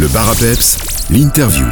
Le 0.00 0.08
bar 0.08 0.30
à 0.30 0.34
peps, 0.34 0.78
l'interview. 1.10 1.66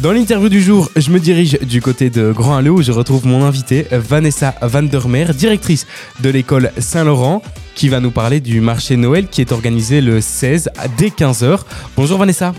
Dans 0.00 0.10
l'interview 0.10 0.48
du 0.48 0.60
jour, 0.60 0.90
je 0.96 1.12
me 1.12 1.20
dirige 1.20 1.60
du 1.60 1.80
côté 1.80 2.10
de 2.10 2.32
Grand 2.32 2.56
Alleux 2.56 2.72
où 2.72 2.82
je 2.82 2.90
retrouve 2.90 3.24
mon 3.24 3.44
invitée 3.44 3.86
Vanessa 3.92 4.56
Vandermeer, 4.60 5.32
directrice 5.32 5.86
de 6.18 6.28
l'école 6.28 6.72
Saint-Laurent, 6.76 7.40
qui 7.76 7.88
va 7.88 8.00
nous 8.00 8.10
parler 8.10 8.40
du 8.40 8.60
marché 8.60 8.96
Noël 8.96 9.28
qui 9.28 9.42
est 9.42 9.52
organisé 9.52 10.00
le 10.00 10.20
16 10.20 10.70
dès 10.98 11.10
15h. 11.10 11.60
Bonjour 11.96 12.18
Vanessa. 12.18 12.52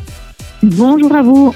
Bonjour 0.63 1.13
à 1.13 1.21
vous. 1.21 1.53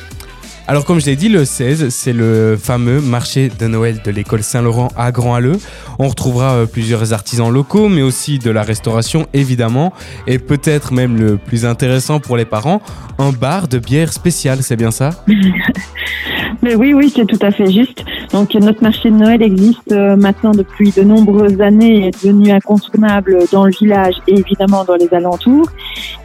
Alors 0.67 0.83
comme 0.83 0.99
je 0.99 1.05
l'ai 1.05 1.15
dit, 1.15 1.29
le 1.29 1.45
16, 1.45 1.89
c'est 1.89 2.11
le 2.11 2.57
fameux 2.59 2.99
marché 2.99 3.51
de 3.59 3.67
Noël 3.67 4.01
de 4.03 4.09
l'école 4.09 4.41
Saint-Laurent 4.41 4.87
à 4.97 5.11
Grand-Halleux. 5.11 5.59
On 5.99 6.07
retrouvera 6.07 6.55
euh, 6.55 6.65
plusieurs 6.65 7.13
artisans 7.13 7.51
locaux, 7.51 7.87
mais 7.87 8.01
aussi 8.01 8.39
de 8.39 8.49
la 8.49 8.63
restauration 8.63 9.27
évidemment, 9.33 9.93
et 10.25 10.39
peut-être 10.39 10.91
même 10.91 11.17
le 11.17 11.37
plus 11.37 11.67
intéressant 11.67 12.19
pour 12.19 12.35
les 12.35 12.45
parents, 12.45 12.81
un 13.19 13.31
bar 13.31 13.67
de 13.67 13.77
bière 13.77 14.11
spéciale, 14.11 14.63
c'est 14.63 14.75
bien 14.75 14.89
ça? 14.89 15.11
Mais 16.63 16.73
oui, 16.73 16.95
oui, 16.95 17.13
c'est 17.15 17.27
tout 17.27 17.37
à 17.41 17.51
fait 17.51 17.71
juste. 17.71 18.03
Donc 18.35 18.53
notre 18.55 18.83
marché 18.83 19.09
de 19.09 19.15
Noël 19.15 19.41
existe 19.41 19.93
euh, 19.93 20.17
maintenant 20.17 20.51
depuis 20.51 20.91
de 20.91 21.03
nombreuses 21.03 21.61
années 21.61 21.99
et 21.99 22.07
est 22.07 22.23
devenu 22.23 22.51
incontournable 22.51 23.39
dans 23.49 23.65
le 23.65 23.71
village 23.71 24.15
et 24.27 24.33
évidemment 24.37 24.83
dans 24.83 24.95
les 24.95 25.07
alentours. 25.13 25.69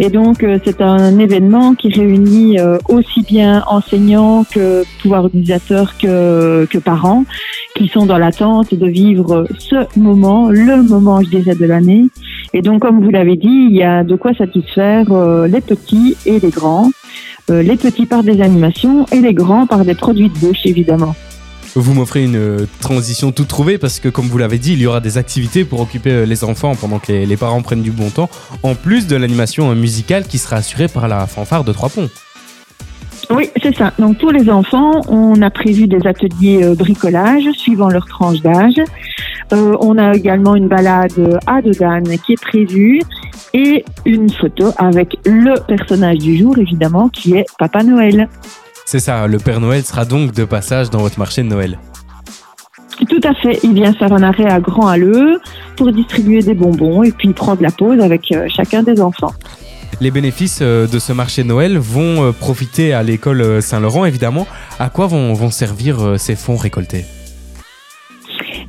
Et 0.01 0.11
donc 0.11 0.43
euh, 0.43 0.59
c'est 0.65 0.81
un 0.81 1.21
événement 1.21 1.77
qui 1.77 1.89
réunit 1.93 2.59
aussi 2.89 3.23
bien 3.23 3.63
enseignants 3.69 4.43
que 4.43 4.83
pouvoir 5.01 5.23
organisateur 5.27 5.97
que, 5.99 6.67
que 6.69 6.79
parents 6.79 7.25
qui 7.77 7.87
sont 7.87 8.07
dans 8.07 8.19
l'attente 8.19 8.75
de 8.75 8.87
vivre 8.87 9.47
ce 9.59 9.77
moment, 9.99 10.51
le 10.51 10.83
moment, 10.83 11.23
je 11.23 11.31
dirais, 11.31 11.55
de 11.55 11.65
l'année. 11.65 12.09
Et 12.53 12.63
donc, 12.63 12.83
comme 12.83 13.03
vous 13.03 13.11
l'avez 13.11 13.37
dit, 13.37 13.69
il 13.71 13.77
y 13.77 13.83
a 13.83 14.03
de 14.03 14.17
quoi 14.17 14.35
satisfaire 14.35 15.13
euh, 15.13 15.47
les 15.47 15.61
petits 15.61 16.17
et 16.27 16.41
les 16.41 16.51
grands. 16.51 16.91
Euh, 17.51 17.63
les 17.63 17.77
petits 17.77 18.07
par 18.07 18.23
des 18.23 18.43
animations 18.43 19.07
et 19.13 19.21
les 19.21 19.35
grands 19.35 19.67
par 19.67 19.85
des 19.85 19.95
produits 19.95 20.29
de 20.29 20.39
bouche, 20.39 20.67
évidemment. 20.67 21.15
Vous 21.77 21.95
m'offrez 21.95 22.25
une 22.25 22.37
euh, 22.37 22.67
transition 22.81 23.31
toute 23.31 23.49
trouvée 23.49 23.79
parce 23.79 24.01
que, 24.01 24.09
comme 24.09 24.27
vous 24.27 24.39
l'avez 24.39 24.59
dit, 24.59 24.73
il 24.73 24.81
y 24.81 24.87
aura 24.87 25.01
des 25.01 25.19
activités 25.19 25.65
pour 25.65 25.81
occuper 25.81 26.27
les 26.27 26.45
enfants 26.45 26.75
pendant 26.75 26.99
que 26.99 27.13
les, 27.13 27.37
parents 27.37 27.63
prennent 27.63 27.83
du 27.83 27.93
bon 27.93 28.11
temps, 28.11 28.29
en 28.63 28.75
plus 28.75 29.07
de 29.07 29.17
l'animation 29.17 29.75
musicale 29.75 30.25
qui 30.25 30.39
sera 30.39 30.57
assurée 30.57 30.89
par 30.89 31.07
la 31.07 31.27
fanfare 31.27 31.65
de 31.65 31.73
Trois 31.73 31.89
Ponts. 31.89 32.11
Oui, 33.31 33.49
c'est 33.63 33.77
ça. 33.77 33.93
Donc 33.99 34.19
pour 34.19 34.33
les 34.33 34.51
enfants, 34.51 35.03
on 35.09 35.41
a 35.41 35.51
prévu 35.51 35.87
des 35.87 36.05
ateliers 36.07 36.65
euh, 36.65 36.75
bricolage 36.75 37.45
suivant 37.53 37.89
leur 37.89 38.07
tranche 38.07 38.41
d'âge. 38.41 38.81
Euh, 39.53 39.77
on 39.81 39.99
a 39.99 40.15
également 40.15 40.57
une 40.57 40.69
balade 40.69 41.39
à 41.47 41.63
deux 41.63 41.73
qui 41.73 42.33
est 42.33 42.41
prévue 42.41 43.01
et 43.53 43.85
une 44.05 44.31
photo 44.31 44.73
avec 44.77 45.17
le 45.25 45.59
personnage 45.67 46.19
du 46.19 46.37
jour, 46.39 46.57
évidemment, 46.59 47.09
qui 47.09 47.35
est 47.35 47.47
Papa 47.59 47.83
Noël. 47.83 48.29
C'est 48.93 48.99
ça, 48.99 49.29
le 49.29 49.39
Père 49.39 49.61
Noël 49.61 49.85
sera 49.85 50.05
donc 50.05 50.33
de 50.33 50.45
passage 50.45 50.91
dans 50.91 50.99
votre 50.99 51.17
marché 51.17 51.45
de 51.45 51.47
Noël. 51.47 51.79
Tout 53.09 53.21
à 53.23 53.33
fait. 53.35 53.61
Il 53.63 53.73
vient 53.73 53.93
faire 53.93 54.13
un 54.13 54.25
arrêt 54.25 54.51
à 54.51 54.59
Grand 54.59 54.89
Halleux 54.89 55.41
pour 55.77 55.93
distribuer 55.93 56.41
des 56.41 56.55
bonbons 56.55 57.05
et 57.05 57.13
puis 57.13 57.33
prendre 57.33 57.63
la 57.63 57.71
pause 57.71 58.01
avec 58.01 58.33
euh, 58.33 58.49
chacun 58.49 58.83
des 58.83 59.01
enfants. 59.01 59.33
Les 60.01 60.11
bénéfices 60.11 60.59
euh, 60.61 60.89
de 60.89 60.99
ce 60.99 61.13
marché 61.13 61.45
de 61.45 61.49
Noël 61.49 61.79
vont 61.79 62.25
euh, 62.25 62.33
profiter 62.33 62.93
à 62.93 63.05
l'école 63.05 63.63
Saint-Laurent, 63.63 64.07
évidemment. 64.07 64.49
À 64.81 64.89
quoi 64.89 65.07
vont, 65.07 65.35
vont 65.35 65.53
servir 65.53 66.17
ces 66.19 66.35
fonds 66.35 66.57
récoltés? 66.57 67.05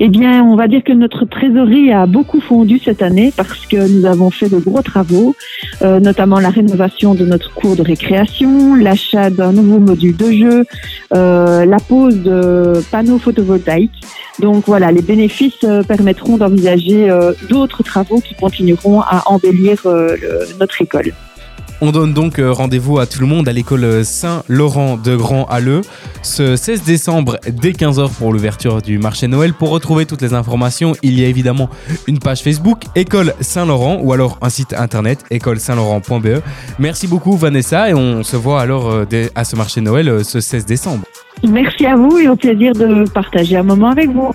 Eh 0.03 0.09
bien, 0.09 0.43
on 0.43 0.55
va 0.55 0.67
dire 0.67 0.83
que 0.83 0.93
notre 0.93 1.25
trésorerie 1.25 1.91
a 1.91 2.07
beaucoup 2.07 2.41
fondu 2.41 2.79
cette 2.83 3.03
année 3.03 3.31
parce 3.37 3.67
que 3.67 3.87
nous 3.87 4.07
avons 4.07 4.31
fait 4.31 4.49
de 4.49 4.57
gros 4.57 4.81
travaux, 4.81 5.35
notamment 5.81 6.39
la 6.39 6.49
rénovation 6.49 7.13
de 7.13 7.23
notre 7.23 7.53
cours 7.53 7.75
de 7.75 7.83
récréation, 7.83 8.73
l'achat 8.73 9.29
d'un 9.29 9.51
nouveau 9.51 9.77
module 9.77 10.17
de 10.17 10.31
jeu, 10.31 10.65
la 11.11 11.77
pose 11.87 12.23
de 12.23 12.81
panneaux 12.89 13.19
photovoltaïques. 13.19 14.01
Donc 14.39 14.63
voilà, 14.65 14.91
les 14.91 15.03
bénéfices 15.03 15.63
permettront 15.87 16.37
d'envisager 16.37 17.07
d'autres 17.47 17.83
travaux 17.83 18.21
qui 18.21 18.33
continueront 18.33 19.01
à 19.01 19.21
embellir 19.27 19.85
notre 20.59 20.81
école. 20.81 21.11
On 21.83 21.91
donne 21.91 22.13
donc 22.13 22.37
euh, 22.37 22.51
rendez-vous 22.51 22.99
à 22.99 23.07
tout 23.07 23.19
le 23.21 23.25
monde 23.25 23.47
à 23.49 23.53
l'école 23.53 24.05
Saint-Laurent 24.05 24.97
de 24.97 25.15
Grand-Halleux 25.15 25.81
ce 26.21 26.55
16 26.55 26.83
décembre 26.83 27.39
dès 27.47 27.71
15h 27.71 28.11
pour 28.11 28.31
l'ouverture 28.31 28.81
du 28.83 28.99
marché 28.99 29.27
Noël. 29.27 29.53
Pour 29.53 29.69
retrouver 29.69 30.05
toutes 30.05 30.21
les 30.21 30.35
informations, 30.35 30.93
il 31.01 31.19
y 31.19 31.25
a 31.25 31.27
évidemment 31.27 31.69
une 32.07 32.19
page 32.19 32.43
Facebook 32.43 32.83
École 32.95 33.33
Saint-Laurent 33.39 33.99
ou 34.01 34.13
alors 34.13 34.37
un 34.43 34.49
site 34.49 34.73
internet 34.73 35.23
école-saint-laurent.be. 35.31 36.41
Merci 36.77 37.07
beaucoup 37.07 37.35
Vanessa 37.35 37.89
et 37.89 37.95
on 37.95 38.21
se 38.23 38.35
voit 38.35 38.61
alors 38.61 38.91
euh, 38.91 39.05
à 39.33 39.43
ce 39.43 39.55
marché 39.55 39.81
Noël 39.81 40.07
euh, 40.07 40.23
ce 40.23 40.39
16 40.39 40.65
décembre. 40.65 41.03
Merci 41.47 41.87
à 41.87 41.95
vous 41.95 42.19
et 42.19 42.27
au 42.27 42.35
plaisir 42.35 42.73
de 42.73 43.09
partager 43.09 43.57
un 43.57 43.63
moment 43.63 43.89
avec 43.89 44.09
vous. 44.11 44.31